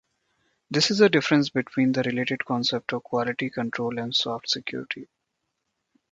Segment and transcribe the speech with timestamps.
[0.71, 5.07] There is a difference between the related concepts of quality control and soft security.